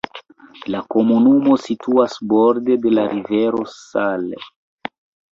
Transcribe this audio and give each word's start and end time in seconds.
La 0.75 0.79
komunumo 0.93 1.57
situas 1.65 2.15
borde 2.31 2.77
de 2.85 2.93
la 2.99 3.03
rivero 3.11 3.61
Saale. 3.75 4.41